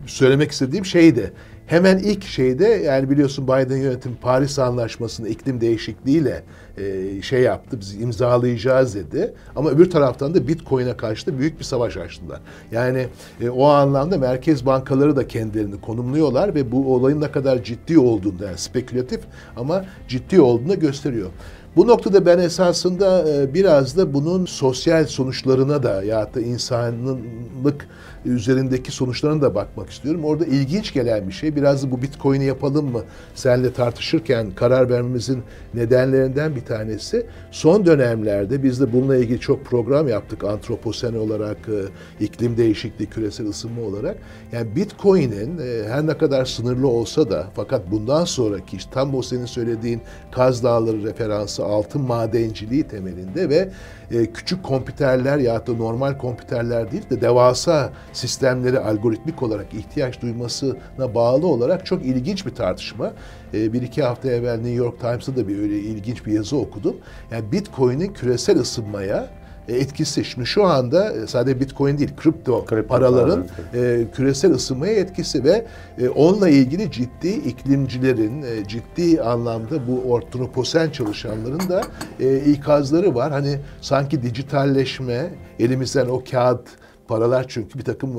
söylemek 0.06 0.50
istediğim 0.50 0.84
şey 0.84 1.16
de 1.16 1.30
Hemen 1.66 1.98
ilk 1.98 2.24
şeyde 2.24 2.64
yani 2.64 3.10
biliyorsun 3.10 3.46
Biden 3.46 3.76
yönetimi 3.76 4.16
Paris 4.16 4.58
Anlaşması'nı 4.58 5.28
iklim 5.28 5.60
değişikliğiyle 5.60 6.42
e, 6.78 7.22
şey 7.22 7.40
yaptı, 7.40 7.80
biz 7.80 8.00
imzalayacağız 8.00 8.94
dedi. 8.94 9.34
Ama 9.56 9.70
öbür 9.70 9.90
taraftan 9.90 10.34
da 10.34 10.48
Bitcoin'e 10.48 10.96
karşı 10.96 11.26
da 11.26 11.38
büyük 11.38 11.58
bir 11.58 11.64
savaş 11.64 11.96
açtılar. 11.96 12.40
Yani 12.72 13.06
e, 13.40 13.48
o 13.48 13.64
anlamda 13.64 14.18
merkez 14.18 14.66
bankaları 14.66 15.16
da 15.16 15.28
kendilerini 15.28 15.80
konumluyorlar 15.80 16.54
ve 16.54 16.72
bu 16.72 16.94
olayın 16.94 17.20
ne 17.20 17.32
kadar 17.32 17.62
ciddi 17.62 17.98
olduğunu 17.98 18.44
yani 18.44 18.58
spekülatif 18.58 19.20
ama 19.56 19.84
ciddi 20.08 20.40
olduğunu 20.40 20.80
gösteriyor. 20.80 21.30
Bu 21.76 21.86
noktada 21.86 22.26
ben 22.26 22.38
esasında 22.38 23.28
e, 23.28 23.54
biraz 23.54 23.96
da 23.96 24.14
bunun 24.14 24.44
sosyal 24.44 25.06
sonuçlarına 25.06 25.82
da 25.82 26.02
ya 26.02 26.34
da 26.34 26.40
insanlık 26.40 27.88
üzerindeki 28.24 28.92
sonuçlarına 28.92 29.42
da 29.42 29.54
bakmak 29.54 29.90
istiyorum. 29.90 30.24
Orada 30.24 30.44
ilginç 30.44 30.92
gelen 30.92 31.28
bir 31.28 31.32
şey. 31.32 31.56
Biraz 31.56 31.82
da 31.82 31.90
bu 31.90 32.02
Bitcoin'i 32.02 32.44
yapalım 32.44 32.92
mı? 32.92 33.02
Seninle 33.34 33.72
tartışırken 33.72 34.50
karar 34.50 34.90
vermemizin 34.90 35.42
nedenlerinden 35.74 36.56
bir 36.56 36.63
tanesi. 36.66 37.26
Son 37.50 37.86
dönemlerde 37.86 38.62
biz 38.62 38.80
de 38.80 38.92
bununla 38.92 39.16
ilgili 39.16 39.40
çok 39.40 39.64
program 39.64 40.08
yaptık. 40.08 40.44
Antroposen 40.44 41.14
olarak, 41.14 41.56
e, 41.68 42.24
iklim 42.24 42.56
değişikliği, 42.56 43.06
küresel 43.06 43.48
ısınma 43.48 43.82
olarak. 43.82 44.16
Yani 44.52 44.76
Bitcoin'in 44.76 45.58
e, 45.58 45.88
her 45.88 46.06
ne 46.06 46.18
kadar 46.18 46.44
sınırlı 46.44 46.88
olsa 46.88 47.30
da 47.30 47.46
fakat 47.54 47.90
bundan 47.90 48.24
sonraki 48.24 48.76
işte 48.76 48.90
tam 48.94 49.14
o 49.14 49.22
senin 49.22 49.46
söylediğin 49.46 50.00
Kaz 50.32 50.64
Dağları 50.64 51.02
referansı 51.02 51.64
altın 51.64 52.02
madenciliği 52.02 52.82
temelinde 52.82 53.48
ve 53.48 53.68
e, 54.10 54.26
küçük 54.26 54.62
kompüterler 54.62 55.38
ya 55.38 55.66
da 55.66 55.72
normal 55.72 56.18
kompüterler 56.18 56.92
değil 56.92 57.10
de 57.10 57.20
devasa 57.20 57.92
sistemleri 58.12 58.78
algoritmik 58.78 59.42
olarak 59.42 59.74
ihtiyaç 59.74 60.22
duymasına 60.22 61.14
bağlı 61.14 61.46
olarak 61.46 61.86
çok 61.86 62.04
ilginç 62.04 62.46
bir 62.46 62.54
tartışma. 62.54 63.12
E, 63.54 63.72
bir 63.72 63.82
iki 63.82 64.02
hafta 64.02 64.30
evvel 64.30 64.56
New 64.56 64.74
York 64.74 65.00
Times'ta 65.00 65.36
da 65.36 65.48
bir 65.48 65.58
öyle 65.58 65.78
ilginç 65.78 66.26
bir 66.26 66.32
yazı 66.32 66.56
okudum. 66.56 66.96
Yani 67.30 67.52
Bitcoin'in 67.52 68.12
küresel 68.12 68.58
ısınmaya 68.58 69.43
etkisi. 69.68 70.24
Şimdi 70.24 70.46
şu 70.46 70.64
anda 70.64 71.12
e, 71.12 71.26
sadece 71.26 71.60
Bitcoin 71.60 71.98
değil, 71.98 72.10
kripto, 72.16 72.64
kripto 72.64 72.88
paraların 72.88 73.46
e, 73.74 74.04
küresel 74.14 74.52
ısınmaya 74.52 74.94
etkisi 74.94 75.44
ve 75.44 75.66
e, 75.98 76.08
onunla 76.08 76.48
ilgili 76.48 76.90
ciddi 76.92 77.28
iklimcilerin, 77.28 78.42
e, 78.42 78.68
ciddi 78.68 79.22
anlamda 79.22 79.88
bu 79.88 80.12
ortonoposen 80.12 80.90
çalışanların 80.90 81.68
da 81.68 81.82
e, 82.20 82.38
ikazları 82.38 83.14
var. 83.14 83.32
Hani 83.32 83.58
sanki 83.80 84.22
dijitalleşme, 84.22 85.30
elimizden 85.58 86.06
o 86.06 86.22
kağıt 86.30 86.68
paralar 87.08 87.46
çünkü 87.48 87.78
bir 87.78 87.84
takım 87.84 88.10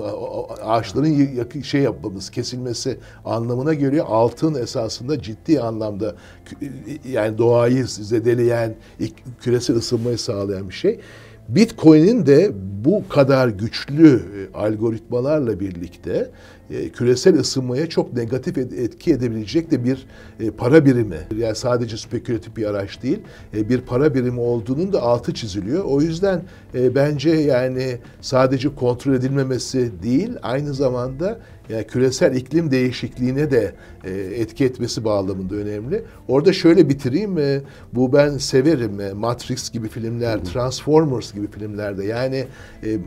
ağaçların 0.63 1.61
şey 1.61 1.81
yapmamız, 1.81 2.29
kesilmesi 2.29 2.97
anlamına 3.25 3.73
geliyor. 3.73 4.05
Altın 4.09 4.53
esasında 4.53 5.21
ciddi 5.21 5.61
anlamda 5.61 6.15
yani 7.09 7.37
doğayı 7.37 7.87
zedeleyen, 7.87 8.75
küresel 9.41 9.75
ısınmayı 9.75 10.17
sağlayan 10.17 10.69
bir 10.69 10.73
şey. 10.73 10.99
Bitcoin'in 11.49 12.25
de 12.25 12.51
bu 12.85 13.03
kadar 13.09 13.47
güçlü 13.47 14.15
e, 14.15 14.57
algoritmalarla 14.57 15.59
birlikte 15.59 16.29
e, 16.69 16.89
küresel 16.89 17.39
ısınmaya 17.39 17.89
çok 17.89 18.13
negatif 18.13 18.57
etki 18.57 19.13
edebilecek 19.13 19.71
de 19.71 19.83
bir 19.83 20.07
e, 20.39 20.51
para 20.51 20.85
birimi. 20.85 21.17
Yani 21.37 21.55
sadece 21.55 21.97
spekülatif 21.97 22.57
bir 22.57 22.65
araç 22.65 23.03
değil, 23.03 23.19
bir 23.53 23.81
para 23.81 24.15
birimi 24.15 24.39
olduğunun 24.39 24.93
da 24.93 25.01
altı 25.01 25.33
çiziliyor. 25.33 25.83
O 25.83 26.01
yüzden 26.01 26.41
bence 26.73 27.29
yani 27.29 27.97
sadece 28.21 28.75
kontrol 28.75 29.13
edilmemesi 29.13 29.91
değil, 30.03 30.31
aynı 30.41 30.73
zamanda 30.73 31.39
yani 31.69 31.87
küresel 31.87 32.35
iklim 32.35 32.71
değişikliğine 32.71 33.51
de 33.51 33.75
e, 34.03 34.11
etki 34.11 34.65
etmesi 34.65 35.05
bağlamında 35.05 35.55
önemli. 35.55 36.03
Orada 36.27 36.53
şöyle 36.53 36.89
bitireyim. 36.89 37.37
E, 37.37 37.61
bu 37.93 38.13
ben 38.13 38.37
severim. 38.37 38.99
E, 38.99 39.13
Matrix 39.13 39.71
gibi 39.71 39.87
filmler, 39.87 40.45
Transformers 40.45 41.33
gibi 41.33 41.47
filmlerde 41.51 42.05
yani 42.05 42.45
e, 42.83 42.97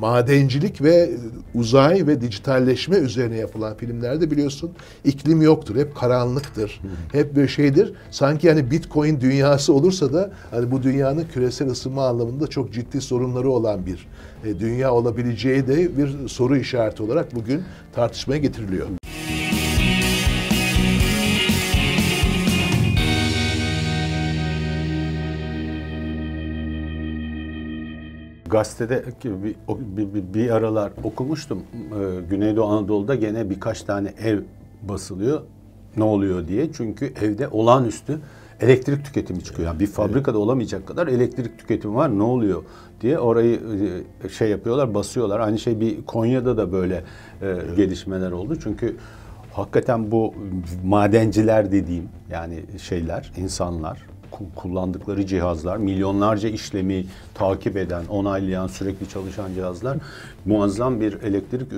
madencilik 0.00 0.82
ve 0.82 1.10
uzay 1.54 2.06
ve 2.06 2.20
dijitalleşme 2.20 2.96
üzerine 2.96 3.36
yapılan 3.36 3.76
filmlerde 3.76 4.30
biliyorsun 4.30 4.70
iklim 5.04 5.42
yoktur. 5.42 5.76
Hep 5.76 5.96
karanlıktır. 5.96 6.80
Hep 7.12 7.36
bir 7.36 7.48
şeydir. 7.48 7.92
Sanki 8.10 8.48
hani 8.48 8.70
Bitcoin 8.70 9.20
dünyası 9.20 9.72
olursa 9.72 10.12
da 10.12 10.30
hani 10.50 10.70
bu 10.70 10.82
dünyanın 10.82 11.24
küresel 11.34 11.68
ısınma 11.70 12.06
anlamında 12.08 12.46
çok 12.46 12.72
ciddi 12.72 13.00
sorunları 13.00 13.50
olan 13.50 13.86
bir 13.86 14.06
dünya 14.60 14.92
olabileceği 14.92 15.66
de 15.66 15.98
bir 15.98 16.28
soru 16.28 16.56
işareti 16.56 17.02
olarak 17.02 17.34
bugün 17.34 17.62
tartışmaya 17.94 18.38
getiriliyor. 18.38 18.86
Gazetede 28.48 29.04
bir, 29.24 29.54
bir, 29.96 30.14
bir, 30.14 30.34
bir 30.34 30.50
aralar 30.50 30.92
okumuştum. 31.04 31.62
Ee, 31.74 32.20
Güneydoğu 32.30 32.66
Anadolu'da 32.66 33.14
gene 33.14 33.50
birkaç 33.50 33.82
tane 33.82 34.14
ev 34.24 34.40
basılıyor. 34.82 35.40
Ne 35.96 36.04
oluyor 36.04 36.48
diye. 36.48 36.72
Çünkü 36.72 37.12
evde 37.22 37.48
olağanüstü 37.48 38.20
elektrik 38.60 39.04
tüketimi 39.04 39.44
çıkıyor. 39.44 39.68
Yani 39.68 39.80
bir 39.80 39.86
fabrikada 39.86 40.38
olamayacak 40.38 40.86
kadar 40.86 41.06
elektrik 41.06 41.58
tüketimi 41.58 41.94
var. 41.94 42.18
Ne 42.18 42.22
oluyor 42.22 42.62
diye 43.00 43.18
orayı 43.18 43.60
e, 44.24 44.28
şey 44.28 44.50
yapıyorlar, 44.50 44.94
basıyorlar. 44.94 45.40
Aynı 45.40 45.58
şey 45.58 45.80
bir 45.80 46.04
Konya'da 46.06 46.56
da 46.56 46.72
böyle 46.72 47.04
e, 47.42 47.58
gelişmeler 47.76 48.30
oldu. 48.30 48.56
Çünkü 48.62 48.96
hakikaten 49.52 50.10
bu 50.10 50.34
madenciler 50.84 51.72
dediğim 51.72 52.08
yani 52.30 52.64
şeyler, 52.82 53.32
insanlar 53.36 54.06
kullandıkları 54.56 55.26
cihazlar, 55.26 55.76
milyonlarca 55.76 56.48
işlemi 56.48 57.06
takip 57.34 57.76
eden, 57.76 58.04
onaylayan, 58.06 58.66
sürekli 58.66 59.08
çalışan 59.08 59.54
cihazlar 59.54 59.98
muazzam 60.44 61.00
bir 61.00 61.22
elektrik 61.22 61.68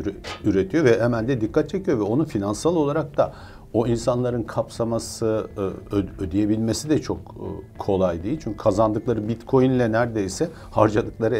üretiyor 0.44 0.84
ve 0.84 1.02
hemen 1.02 1.28
de 1.28 1.40
dikkat 1.40 1.70
çekiyor 1.70 1.98
ve 1.98 2.02
onu 2.02 2.24
finansal 2.24 2.76
olarak 2.76 3.16
da 3.16 3.32
o 3.72 3.86
insanların 3.86 4.42
kapsaması, 4.42 5.46
e, 5.56 6.22
ödeyebilmesi 6.22 6.90
de 6.90 7.00
çok 7.00 7.18
e, 7.18 7.46
kolay 7.78 8.22
değil. 8.22 8.40
Çünkü 8.42 8.56
kazandıkları 8.56 9.28
bitcoin 9.28 9.70
ile 9.70 9.92
neredeyse 9.92 10.48
harcadıkları 10.70 11.36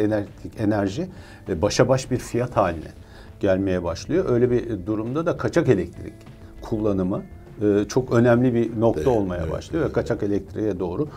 enerji 0.57 1.09
e, 1.49 1.61
başa 1.61 1.89
baş 1.89 2.11
bir 2.11 2.17
fiyat 2.17 2.57
haline 2.57 2.91
gelmeye 3.39 3.83
başlıyor. 3.83 4.25
Öyle 4.29 4.51
bir 4.51 4.85
durumda 4.85 5.25
da 5.25 5.37
kaçak 5.37 5.69
elektrik 5.69 6.13
kullanımı 6.61 7.21
çok 7.87 8.13
önemli 8.13 8.53
bir 8.53 8.79
nokta 8.79 9.01
evet, 9.01 9.07
olmaya 9.07 9.41
evet, 9.43 9.51
başlıyor 9.51 9.83
evet. 9.83 9.97
ve 9.97 10.01
kaçak 10.01 10.23
elektriğe 10.23 10.79
doğru 10.79 11.07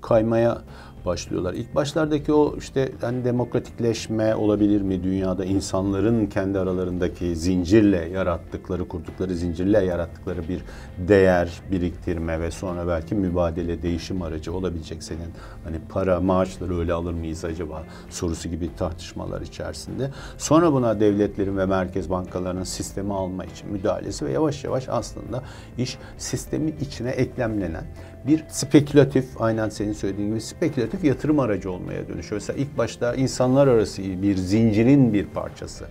kaymaya 0.00 0.62
başlıyorlar. 1.06 1.54
İlk 1.54 1.74
başlardaki 1.74 2.32
o 2.32 2.56
işte 2.56 2.92
hani 3.00 3.24
demokratikleşme 3.24 4.34
olabilir 4.34 4.82
mi 4.82 5.02
dünyada 5.02 5.44
insanların 5.44 6.26
kendi 6.26 6.58
aralarındaki 6.58 7.36
zincirle 7.36 8.08
yarattıkları, 8.08 8.88
kurdukları 8.88 9.34
zincirle 9.34 9.84
yarattıkları 9.84 10.48
bir 10.48 10.62
değer 10.98 11.50
biriktirme 11.70 12.40
ve 12.40 12.50
sonra 12.50 12.88
belki 12.88 13.14
mübadele, 13.14 13.82
değişim 13.82 14.22
aracı 14.22 14.54
olabilecek 14.54 15.02
senin 15.02 15.30
hani 15.64 15.76
para, 15.88 16.20
maaşları 16.20 16.78
öyle 16.78 16.92
alır 16.92 17.12
mıyız 17.12 17.44
acaba 17.44 17.84
sorusu 18.10 18.48
gibi 18.48 18.76
tartışmalar 18.76 19.40
içerisinde. 19.40 20.10
Sonra 20.38 20.72
buna 20.72 21.00
devletlerin 21.00 21.56
ve 21.56 21.66
merkez 21.66 22.10
bankalarının 22.10 22.64
sistemi 22.64 23.14
alma 23.14 23.44
için 23.44 23.72
müdahalesi 23.72 24.26
ve 24.26 24.32
yavaş 24.32 24.64
yavaş 24.64 24.88
aslında 24.88 25.42
iş 25.78 25.98
sistemin 26.18 26.74
içine 26.80 27.10
eklemlenen 27.10 27.84
bir 28.26 28.44
spekülatif, 28.48 29.40
aynen 29.40 29.68
senin 29.68 29.92
söylediğin 29.92 30.28
gibi 30.28 30.40
spekülatif 30.40 31.04
yatırım 31.04 31.40
aracı 31.40 31.72
olmaya 31.72 32.08
dönüşüyor. 32.08 32.42
Mesela 32.42 32.58
ilk 32.58 32.78
başta 32.78 33.14
insanlar 33.14 33.66
arası 33.66 34.02
bir 34.02 34.36
zincirin 34.36 35.12
bir 35.12 35.26
parçası 35.26 35.84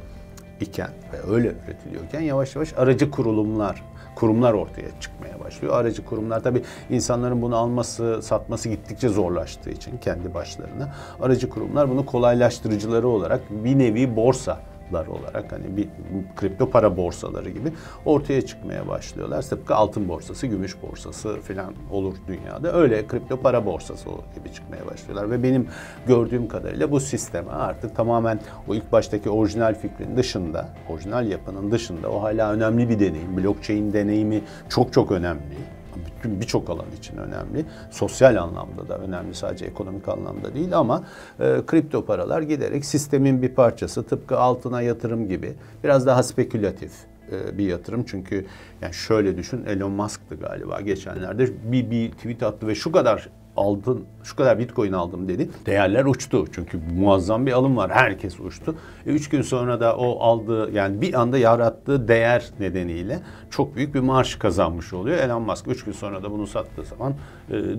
iken 0.61 0.89
ve 1.13 1.33
öyle 1.33 1.53
üretiliyorken 1.67 2.21
yavaş 2.21 2.55
yavaş 2.55 2.73
aracı 2.77 3.11
kurulumlar, 3.11 3.83
kurumlar 4.15 4.53
ortaya 4.53 4.87
çıkmaya 4.99 5.39
başlıyor. 5.39 5.73
Aracı 5.75 6.05
kurumlar 6.05 6.43
tabii 6.43 6.63
insanların 6.89 7.41
bunu 7.41 7.55
alması, 7.55 8.19
satması 8.23 8.69
gittikçe 8.69 9.09
zorlaştığı 9.09 9.69
için 9.69 9.97
kendi 9.97 10.33
başlarına 10.33 10.95
aracı 11.21 11.49
kurumlar 11.49 11.89
bunu 11.89 12.05
kolaylaştırıcıları 12.05 13.07
olarak 13.07 13.41
bir 13.49 13.79
nevi 13.79 14.15
borsa 14.15 14.59
olarak 14.93 15.51
hani 15.51 15.77
bir 15.77 15.87
kripto 16.35 16.69
para 16.69 16.97
borsaları 16.97 17.49
gibi 17.49 17.73
ortaya 18.05 18.41
çıkmaya 18.41 18.87
başlıyorlar. 18.87 19.41
Tıpkı 19.41 19.75
altın 19.75 20.09
borsası, 20.09 20.47
gümüş 20.47 20.81
borsası 20.81 21.41
falan 21.41 21.73
olur 21.91 22.15
dünyada. 22.27 22.73
Öyle 22.73 23.07
kripto 23.07 23.37
para 23.41 23.65
borsası 23.65 24.09
gibi 24.35 24.53
çıkmaya 24.53 24.87
başlıyorlar 24.87 25.31
ve 25.31 25.43
benim 25.43 25.67
gördüğüm 26.07 26.47
kadarıyla 26.47 26.91
bu 26.91 26.99
sisteme 26.99 27.51
artık 27.51 27.95
tamamen 27.95 28.39
o 28.67 28.75
ilk 28.75 28.91
baştaki 28.91 29.29
orijinal 29.29 29.75
fikrin 29.75 30.17
dışında, 30.17 30.69
orijinal 30.89 31.27
yapının 31.27 31.71
dışında 31.71 32.11
o 32.11 32.23
hala 32.23 32.51
önemli 32.51 32.89
bir 32.89 32.99
deneyim. 32.99 33.37
Blockchain 33.37 33.93
deneyimi 33.93 34.41
çok 34.69 34.93
çok 34.93 35.11
önemli 35.11 35.78
bütün 36.05 36.41
birçok 36.41 36.69
alan 36.69 36.91
için 36.97 37.17
önemli. 37.17 37.65
Sosyal 37.91 38.35
anlamda 38.35 38.87
da 38.87 38.97
önemli 38.97 39.35
sadece 39.35 39.65
ekonomik 39.65 40.07
anlamda 40.07 40.53
değil 40.53 40.77
ama 40.77 41.03
e, 41.39 41.61
kripto 41.67 42.05
paralar 42.05 42.41
giderek 42.41 42.85
sistemin 42.85 43.41
bir 43.41 43.49
parçası 43.49 44.03
tıpkı 44.03 44.39
altına 44.39 44.81
yatırım 44.81 45.27
gibi 45.27 45.53
biraz 45.83 46.05
daha 46.05 46.23
spekülatif 46.23 46.91
e, 47.31 47.57
bir 47.57 47.65
yatırım. 47.65 48.03
Çünkü 48.03 48.45
yani 48.81 48.93
şöyle 48.93 49.37
düşün 49.37 49.65
Elon 49.65 49.91
Musk'tı 49.91 50.35
galiba 50.35 50.81
geçenlerde 50.81 51.71
bir, 51.71 51.91
bir 51.91 52.11
tweet 52.11 52.43
attı 52.43 52.67
ve 52.67 52.75
şu 52.75 52.91
kadar 52.91 53.29
aldın, 53.59 54.05
şu 54.23 54.35
kadar 54.35 54.59
bitcoin 54.59 54.93
aldım 54.93 55.27
dedi. 55.27 55.49
Değerler 55.65 56.05
uçtu. 56.05 56.45
Çünkü 56.51 56.79
muazzam 56.95 57.45
bir 57.45 57.51
alım 57.51 57.77
var. 57.77 57.91
Herkes 57.91 58.39
uçtu. 58.39 58.75
E, 59.05 59.09
üç 59.09 59.29
gün 59.29 59.41
sonra 59.41 59.79
da 59.79 59.97
o 59.97 60.19
aldığı 60.19 60.71
yani 60.71 61.01
bir 61.01 61.13
anda 61.21 61.37
yarattığı 61.37 62.07
değer 62.07 62.49
nedeniyle 62.59 63.19
çok 63.49 63.75
büyük 63.75 63.95
bir 63.95 63.99
marş 63.99 64.35
kazanmış 64.35 64.93
oluyor. 64.93 65.17
Elon 65.17 65.41
Musk 65.41 65.67
üç 65.67 65.83
gün 65.83 65.91
sonra 65.91 66.23
da 66.23 66.31
bunu 66.31 66.47
sattığı 66.47 66.83
zaman 66.83 67.13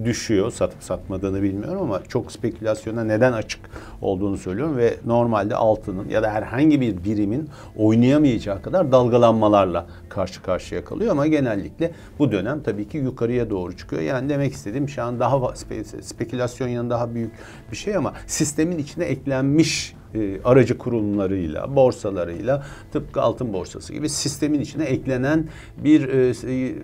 düşüyor. 0.05 0.51
Satıp 0.51 0.83
satmadığını 0.83 1.43
bilmiyorum 1.43 1.83
ama 1.83 2.03
çok 2.09 2.33
spekülasyona 2.33 3.05
neden 3.05 3.33
açık 3.33 3.61
olduğunu 4.03 4.37
söylüyorum 4.37 4.77
ve 4.77 4.97
normalde 5.07 5.57
altının 5.57 6.09
ya 6.09 6.23
da 6.23 6.31
herhangi 6.31 6.81
bir 6.81 7.05
birimin 7.05 7.49
oynayamayacağı 7.77 8.63
kadar 8.63 8.93
dalgalanmalarla 8.93 9.87
karşı 10.09 10.43
karşıya 10.43 10.85
kalıyor 10.85 11.11
ama 11.11 11.27
genellikle 11.27 11.93
bu 12.19 12.33
dönem 12.33 12.63
tabii 12.63 12.89
ki 12.89 12.99
yukarıya 12.99 13.51
doğru 13.51 13.77
çıkıyor. 13.77 14.03
Yani 14.03 14.29
demek 14.29 14.53
istediğim 14.53 14.89
şu 14.89 15.03
an 15.03 15.21
daha 15.21 15.55
spekülasyon 16.03 16.69
yanı 16.69 16.91
daha 16.91 17.15
büyük 17.15 17.33
bir 17.73 17.77
şey 17.77 17.97
ama 17.97 18.13
sistemin 18.27 18.79
içine 18.79 19.05
eklenmiş 19.05 19.95
e, 20.15 20.43
aracı 20.45 20.79
kurumlarıyla, 20.79 21.77
borsalarıyla 21.77 22.67
tıpkı 22.93 23.23
altın 23.23 23.53
borsası 23.53 23.93
gibi 23.93 24.09
sistemin 24.09 24.61
içine 24.61 24.85
eklenen 24.85 25.49
bir 25.79 26.09
e, 26.09 26.75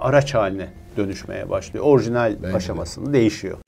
araç 0.00 0.34
haline 0.34 0.68
dönüşmeye 0.96 1.50
başlıyor. 1.50 1.84
Orijinal 1.84 2.36
Bence 2.42 2.56
aşamasında 2.56 3.08
de. 3.08 3.12
değişiyor. 3.12 3.58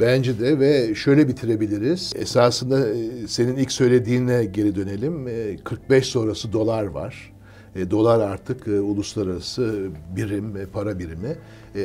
Bence 0.00 0.40
de 0.40 0.60
ve 0.60 0.94
şöyle 0.94 1.28
bitirebiliriz. 1.28 2.12
Esasında 2.16 2.88
e, 2.88 3.26
senin 3.26 3.56
ilk 3.56 3.72
söylediğine 3.72 4.44
geri 4.44 4.74
dönelim. 4.74 5.28
45 5.64 6.08
e, 6.08 6.10
sonrası 6.10 6.52
dolar 6.52 6.84
var. 6.84 7.32
E, 7.76 7.90
dolar 7.90 8.20
artık 8.20 8.66
uluslararası 8.66 9.88
birim, 10.16 10.68
para 10.72 10.98
birimi. 10.98 11.36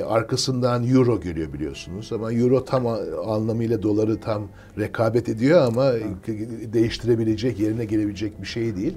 arkasından 0.07 0.87
euro 0.87 1.21
geliyor 1.21 1.53
biliyorsunuz. 1.53 2.13
Ama 2.13 2.33
euro 2.33 2.65
tam 2.65 2.87
anlamıyla 3.27 3.83
doları 3.83 4.19
tam 4.19 4.47
rekabet 4.79 5.29
ediyor 5.29 5.61
ama 5.61 5.91
değiştirebilecek, 6.73 7.59
yerine 7.59 7.85
gelebilecek 7.85 8.41
bir 8.41 8.47
şey 8.47 8.75
değil. 8.75 8.93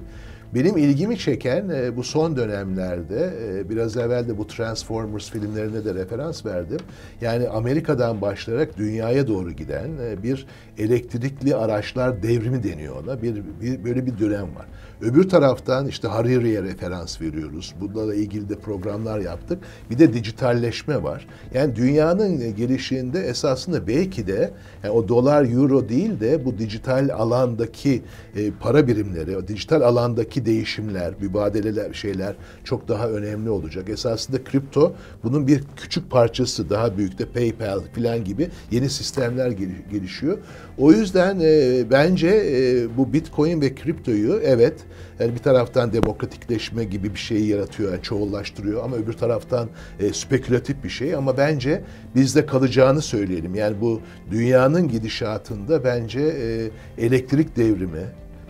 Benim 0.55 0.77
ilgimi 0.77 1.17
çeken 1.17 1.69
e, 1.69 1.97
bu 1.97 2.03
son 2.03 2.37
dönemlerde 2.37 3.33
e, 3.43 3.69
biraz 3.69 3.97
evvel 3.97 4.27
de 4.27 4.37
bu 4.37 4.47
Transformers 4.47 5.29
filmlerine 5.31 5.85
de 5.85 5.93
referans 5.93 6.45
verdim. 6.45 6.79
Yani 7.21 7.49
Amerika'dan 7.49 8.21
başlayarak 8.21 8.77
dünyaya 8.77 9.27
doğru 9.27 9.51
giden 9.51 9.89
e, 10.01 10.23
bir 10.23 10.47
elektrikli 10.77 11.55
araçlar 11.55 12.23
devrimi 12.23 12.63
deniyor 12.63 13.03
ona. 13.03 13.21
Bir, 13.21 13.43
bir 13.61 13.83
böyle 13.83 14.05
bir 14.05 14.19
dönem 14.19 14.55
var. 14.55 14.65
Öbür 15.01 15.29
taraftan 15.29 15.87
işte 15.87 16.07
Hariri'ye 16.07 16.63
referans 16.63 17.21
veriyoruz. 17.21 17.75
Bunlarla 17.81 18.15
ilgili 18.15 18.49
de 18.49 18.55
programlar 18.55 19.19
yaptık. 19.19 19.59
Bir 19.89 19.99
de 19.99 20.13
dijitalleşme 20.13 21.03
var. 21.03 21.27
Yani 21.53 21.75
dünyanın 21.75 22.55
gelişiğinde 22.55 23.19
esasında 23.19 23.87
belki 23.87 24.27
de 24.27 24.51
yani 24.83 24.93
o 24.93 25.07
dolar, 25.07 25.45
euro 25.51 25.89
değil 25.89 26.19
de 26.19 26.45
bu 26.45 26.57
dijital 26.57 27.09
alandaki 27.13 28.01
e, 28.35 28.51
para 28.51 28.87
birimleri, 28.87 29.37
o 29.37 29.47
dijital 29.47 29.81
alandaki 29.81 30.45
değişimler, 30.45 31.13
mübadeleler, 31.21 31.93
şeyler 31.93 32.35
çok 32.63 32.87
daha 32.87 33.09
önemli 33.09 33.49
olacak. 33.49 33.89
Esasında 33.89 34.43
kripto 34.43 34.93
bunun 35.23 35.47
bir 35.47 35.63
küçük 35.77 36.11
parçası, 36.11 36.69
daha 36.69 36.97
büyük 36.97 37.19
de 37.19 37.25
PayPal 37.25 37.79
falan 37.95 38.23
gibi 38.23 38.49
yeni 38.71 38.89
sistemler 38.89 39.49
gel- 39.51 39.89
gelişiyor. 39.91 40.37
O 40.77 40.91
yüzden 40.91 41.39
e, 41.41 41.83
bence 41.91 42.27
e, 42.27 42.87
bu 42.97 43.13
Bitcoin 43.13 43.61
ve 43.61 43.75
kriptoyu 43.75 44.39
evet 44.43 44.75
yani 45.19 45.33
bir 45.33 45.39
taraftan 45.39 45.93
demokratikleşme 45.93 46.83
gibi 46.83 47.13
bir 47.13 47.19
şeyi 47.19 47.47
yaratıyor, 47.47 47.91
yani 47.91 48.01
çoğullaştırıyor 48.01 48.83
ama 48.83 48.95
öbür 48.95 49.13
taraftan 49.13 49.69
e, 49.99 50.13
spekülatif 50.13 50.83
bir 50.83 50.89
şey 50.89 51.15
ama 51.15 51.37
bence 51.37 51.83
bizde 52.15 52.45
kalacağını 52.45 53.01
söyleyelim. 53.01 53.55
Yani 53.55 53.81
bu 53.81 54.01
dünyanın 54.31 54.87
gidişatında 54.87 55.83
bence 55.83 56.21
e, 56.21 56.69
elektrik 57.05 57.55
devrimi 57.55 58.05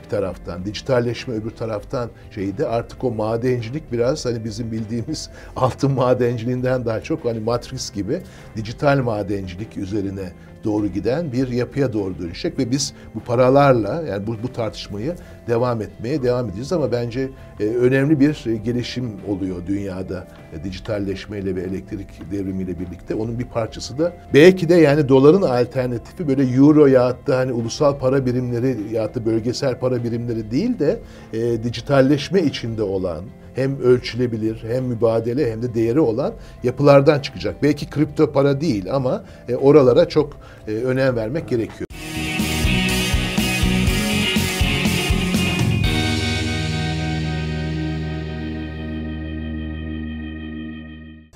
taraftan, 0.10 0.66
dijitalleşme 0.66 1.34
öbür 1.34 1.52
taraftan 1.52 2.10
şeydi 2.32 2.66
artık 2.66 3.04
o 3.04 3.12
madencilik 3.12 3.92
biraz 3.92 4.26
hani 4.26 4.44
bizim 4.46 4.72
bildiğimiz 4.72 5.30
altın 5.56 5.92
madenciliğinden 5.92 6.86
daha 6.86 7.02
çok 7.02 7.26
hani 7.26 7.40
Matrix 7.40 7.92
gibi 7.92 8.22
dijital 8.56 8.98
madencilik 8.98 9.78
üzerine 9.78 10.32
doğru 10.64 10.88
giden 10.88 11.32
bir 11.32 11.48
yapıya 11.48 11.94
doğru 11.94 12.20
dönüşecek 12.20 12.60
ve 12.60 12.72
biz 12.72 12.94
bu 13.16 13.20
paralarla 13.20 14.02
yani 14.02 14.28
bu, 14.28 14.36
bu 14.44 14.54
tartışmayı 14.54 15.16
devam 15.48 15.82
etmeye 15.82 16.24
devam 16.24 16.46
edeceğiz. 16.46 16.74
Ama 16.74 16.92
bence 16.92 17.30
e, 17.60 17.64
önemli 17.64 18.20
bir 18.20 18.46
gelişim 18.64 19.12
oluyor 19.28 19.68
dünyada 19.68 20.28
dijitalleşmeyle 20.64 21.56
ve 21.56 21.62
elektrik 21.62 22.32
devrimiyle 22.32 22.80
birlikte. 22.80 23.16
Onun 23.16 23.40
bir 23.40 23.46
parçası 23.46 23.98
da 23.98 24.14
belki 24.34 24.70
de 24.70 24.76
yani 24.76 25.10
doların 25.10 25.42
alternatifi 25.42 26.28
böyle 26.28 26.44
euro 26.44 26.86
ya 26.86 27.18
da 27.28 27.38
hani 27.38 27.52
ulusal 27.52 27.98
para 28.00 28.26
birimleri 28.26 28.78
ya 28.94 29.16
da 29.16 29.26
bölgesel 29.26 29.80
para 29.80 30.04
birimleri 30.04 30.52
değil 30.52 30.80
de 30.80 31.00
e, 31.34 31.64
dijitalleşme 31.64 32.42
içinde 32.42 32.84
olan 32.84 33.24
hem 33.56 33.82
ölçülebilir 33.82 34.64
hem 34.68 34.84
mübadele 34.84 35.52
hem 35.52 35.62
de 35.62 35.74
değeri 35.74 36.00
olan 36.00 36.34
yapılardan 36.64 37.20
çıkacak. 37.20 37.64
Belki 37.64 37.90
kripto 37.90 38.32
para 38.32 38.62
değil 38.62 38.94
ama 38.94 39.24
e, 39.50 39.56
oralara 39.56 40.10
çok 40.10 40.38
e, 40.68 40.72
önem 40.72 41.16
vermek 41.16 41.50
gerekiyor. 41.50 41.89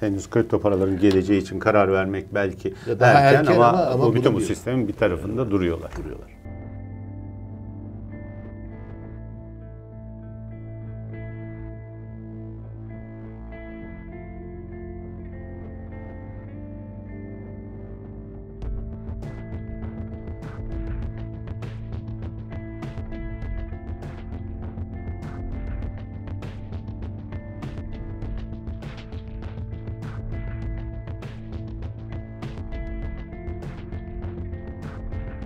Henüz 0.04 0.30
kripto 0.30 0.60
paraların 0.62 1.00
geleceği 1.00 1.42
için 1.42 1.60
karar 1.60 1.92
vermek 1.92 2.34
belki 2.34 2.68
Ya 2.68 2.94
erken, 2.94 3.16
erken 3.40 3.54
ama, 3.56 3.68
ama- 3.68 3.86
ama 3.86 4.06
bu 4.06 4.16
bütün 4.16 4.34
bu 4.34 4.40
sistemin 4.42 4.88
bir 4.88 4.94
tarafında 4.94 5.52
duruyorlar. 5.52 5.92
Duruyorlar. 6.04 6.28